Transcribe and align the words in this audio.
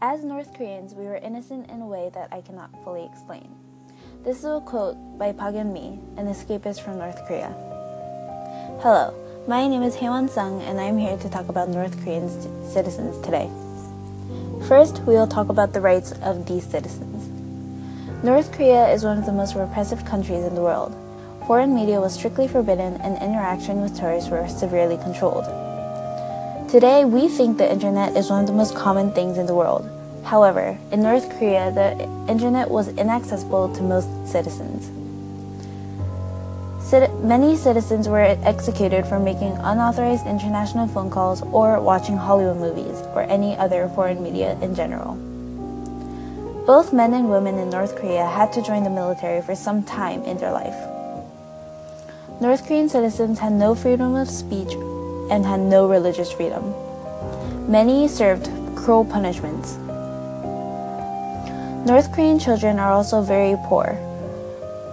As 0.00 0.22
North 0.22 0.54
Koreans, 0.54 0.94
we 0.94 1.06
were 1.06 1.16
innocent 1.16 1.68
in 1.68 1.82
a 1.82 1.86
way 1.86 2.08
that 2.14 2.28
I 2.30 2.40
cannot 2.40 2.70
fully 2.84 3.04
explain. 3.04 3.50
This 4.22 4.38
is 4.38 4.44
a 4.44 4.62
quote 4.64 4.96
by 5.18 5.32
Park 5.32 5.56
Eun-mi, 5.56 5.98
an 6.16 6.28
escapist 6.28 6.82
from 6.82 6.98
North 6.98 7.18
Korea. 7.26 7.52
Hello, 8.80 9.12
my 9.48 9.66
name 9.66 9.82
is 9.82 9.96
Haewon 9.96 10.30
Sung, 10.30 10.62
and 10.62 10.80
I'm 10.80 10.98
here 10.98 11.16
to 11.16 11.28
talk 11.28 11.48
about 11.48 11.68
North 11.68 12.00
Korean 12.04 12.28
citizens 12.62 13.18
today. 13.26 13.50
First, 14.68 15.00
we 15.00 15.14
will 15.14 15.26
talk 15.26 15.48
about 15.48 15.72
the 15.72 15.80
rights 15.80 16.12
of 16.22 16.46
these 16.46 16.64
citizens. 16.64 17.26
North 18.22 18.52
Korea 18.52 18.88
is 18.90 19.02
one 19.02 19.18
of 19.18 19.26
the 19.26 19.32
most 19.32 19.56
repressive 19.56 20.04
countries 20.04 20.44
in 20.44 20.54
the 20.54 20.62
world. 20.62 20.94
Foreign 21.48 21.74
media 21.74 22.00
was 22.00 22.14
strictly 22.14 22.46
forbidden, 22.46 22.94
and 23.00 23.20
interaction 23.20 23.80
with 23.82 23.98
tourists 23.98 24.30
were 24.30 24.46
severely 24.46 24.96
controlled. 24.98 25.46
Today, 26.68 27.06
we 27.06 27.28
think 27.28 27.56
the 27.56 27.72
internet 27.72 28.14
is 28.14 28.28
one 28.28 28.40
of 28.42 28.46
the 28.46 28.52
most 28.52 28.76
common 28.76 29.10
things 29.12 29.38
in 29.38 29.46
the 29.46 29.54
world. 29.54 29.88
However, 30.22 30.76
in 30.92 31.00
North 31.00 31.30
Korea, 31.38 31.72
the 31.72 31.96
internet 32.30 32.68
was 32.70 32.88
inaccessible 32.88 33.74
to 33.74 33.82
most 33.82 34.06
citizens. 34.28 34.90
Many 37.24 37.56
citizens 37.56 38.06
were 38.06 38.36
executed 38.44 39.06
for 39.06 39.18
making 39.18 39.52
unauthorized 39.52 40.26
international 40.26 40.88
phone 40.88 41.08
calls 41.08 41.40
or 41.40 41.80
watching 41.80 42.18
Hollywood 42.18 42.58
movies 42.58 43.00
or 43.14 43.22
any 43.22 43.56
other 43.56 43.88
foreign 43.94 44.22
media 44.22 44.58
in 44.60 44.74
general. 44.74 45.14
Both 46.66 46.92
men 46.92 47.14
and 47.14 47.30
women 47.30 47.56
in 47.56 47.70
North 47.70 47.96
Korea 47.96 48.26
had 48.26 48.52
to 48.52 48.60
join 48.60 48.84
the 48.84 48.90
military 48.90 49.40
for 49.40 49.54
some 49.54 49.82
time 49.82 50.22
in 50.24 50.36
their 50.36 50.52
life. 50.52 50.76
North 52.42 52.66
Korean 52.66 52.90
citizens 52.90 53.38
had 53.38 53.52
no 53.52 53.74
freedom 53.74 54.14
of 54.14 54.28
speech 54.28 54.74
and 55.30 55.44
had 55.44 55.60
no 55.60 55.88
religious 55.88 56.32
freedom. 56.32 56.74
Many 57.70 58.08
served 58.08 58.50
cruel 58.74 59.04
punishments. 59.04 59.76
North 61.86 62.12
Korean 62.12 62.38
children 62.38 62.78
are 62.78 62.92
also 62.92 63.22
very 63.22 63.56
poor. 63.66 63.96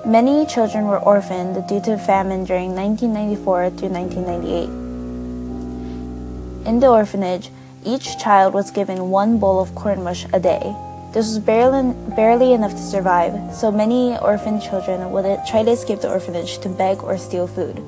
Many 0.06 0.46
children 0.46 0.88
were 0.88 1.00
orphaned 1.00 1.68
due 1.68 1.82
to 1.82 1.98
famine 1.98 2.44
during 2.44 2.76
1994 2.76 3.72
to 3.80 3.88
1998. 3.88 4.70
In 6.68 6.80
the 6.80 6.90
orphanage, 6.90 7.50
each 7.86 8.18
child 8.20 8.54
was 8.54 8.72
given 8.72 9.10
one 9.10 9.40
bowl 9.40 9.60
of 9.62 9.74
corn 9.76 10.04
mush 10.04 10.26
a 10.34 10.40
day. 10.40 10.76
This 11.14 11.28
was 11.28 11.40
barely, 11.40 11.94
barely 12.16 12.54
enough 12.54 12.74
to 12.74 12.82
survive, 12.82 13.54
so 13.54 13.72
many 13.72 14.18
orphan 14.18 14.60
children 14.60 15.12
would 15.12 15.26
try 15.48 15.64
to 15.64 15.72
escape 15.72 16.02
the 16.02 16.12
orphanage 16.12 16.58
to 16.60 16.70
beg 16.70 17.02
or 17.04 17.18
steal 17.18 17.48
food 17.48 17.82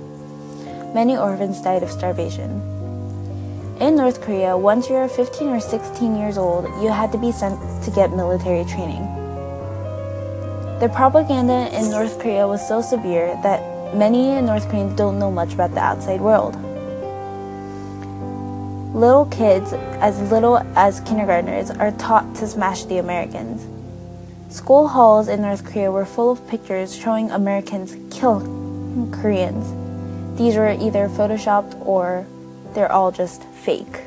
many 0.97 1.15
orphans 1.15 1.61
died 1.61 1.83
of 1.83 1.91
starvation. 1.91 2.49
In 3.79 3.95
North 3.95 4.19
Korea, 4.19 4.57
once 4.57 4.89
you 4.89 4.95
were 4.95 5.07
15 5.07 5.49
or 5.49 5.59
16 5.59 6.17
years 6.17 6.39
old, 6.39 6.65
you 6.81 6.89
had 6.89 7.11
to 7.11 7.19
be 7.19 7.31
sent 7.31 7.55
to 7.83 7.91
get 7.91 8.09
military 8.13 8.65
training. 8.65 9.05
The 10.79 10.89
propaganda 10.91 11.69
in 11.77 11.91
North 11.91 12.17
Korea 12.17 12.47
was 12.47 12.67
so 12.67 12.81
severe 12.81 13.39
that 13.43 13.61
many 13.95 14.41
North 14.41 14.67
Koreans 14.69 14.97
don't 14.97 15.19
know 15.19 15.29
much 15.29 15.53
about 15.53 15.75
the 15.75 15.81
outside 15.81 16.19
world. 16.19 16.55
Little 18.95 19.27
kids, 19.27 19.73
as 20.01 20.19
little 20.31 20.57
as 20.75 21.01
kindergartners, 21.01 21.69
are 21.69 21.91
taught 21.91 22.25
to 22.37 22.47
smash 22.47 22.85
the 22.85 22.97
Americans. 22.97 23.61
School 24.49 24.87
halls 24.87 25.27
in 25.27 25.43
North 25.43 25.63
Korea 25.63 25.91
were 25.91 26.05
full 26.05 26.31
of 26.31 26.47
pictures 26.47 26.95
showing 26.95 27.29
Americans 27.29 27.95
kill 28.09 28.39
Koreans. 29.11 29.86
These 30.37 30.55
were 30.55 30.69
either 30.69 31.09
photoshopped 31.09 31.83
or 31.85 32.25
they're 32.73 32.91
all 32.91 33.11
just 33.11 33.43
fake. 33.43 34.01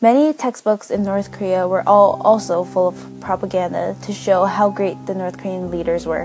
Many 0.00 0.32
textbooks 0.32 0.90
in 0.90 1.02
North 1.02 1.32
Korea 1.32 1.68
were 1.68 1.82
all 1.86 2.22
also 2.22 2.64
full 2.64 2.88
of 2.88 3.20
propaganda 3.20 3.96
to 4.02 4.12
show 4.12 4.44
how 4.46 4.70
great 4.70 5.06
the 5.06 5.14
North 5.14 5.36
Korean 5.36 5.70
leaders 5.70 6.06
were. 6.06 6.24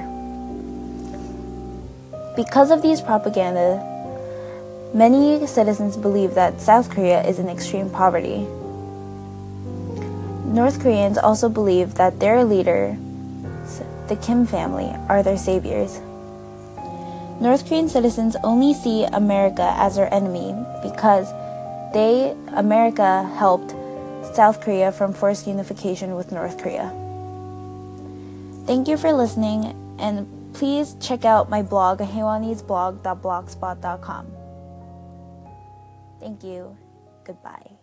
Because 2.35 2.69
of 2.69 2.81
these 2.81 3.01
propaganda, 3.01 3.81
many 4.93 5.45
citizens 5.47 5.97
believe 5.97 6.35
that 6.35 6.61
South 6.61 6.89
Korea 6.89 7.25
is 7.27 7.39
in 7.39 7.49
extreme 7.49 7.89
poverty. 7.89 8.47
North 10.45 10.79
Koreans 10.79 11.17
also 11.17 11.49
believe 11.49 11.95
that 11.95 12.19
their 12.19 12.45
leader, 12.45 12.95
the 14.07 14.15
Kim 14.15 14.45
family, 14.45 14.93
are 15.09 15.23
their 15.23 15.37
saviors. 15.37 15.99
North 17.39 17.67
Korean 17.67 17.89
citizens 17.89 18.35
only 18.43 18.73
see 18.73 19.03
America 19.03 19.73
as 19.77 19.95
their 19.95 20.11
enemy 20.13 20.53
because 20.81 21.31
they, 21.93 22.35
America, 22.55 23.23
helped 23.37 23.75
South 24.35 24.61
Korea 24.61 24.91
from 24.91 25.13
forced 25.13 25.45
unification 25.47 26.15
with 26.15 26.31
North 26.31 26.57
Korea. 26.57 26.89
Thank 28.65 28.87
you 28.87 28.97
for 28.97 29.13
listening, 29.13 29.75
and 29.99 30.25
please 30.53 30.95
check 30.99 31.25
out 31.25 31.49
my 31.49 31.61
blog, 31.61 31.99
haewonisblog.blogspot.com. 31.99 34.27
Thank 36.19 36.43
you. 36.43 36.75
Goodbye. 37.23 37.74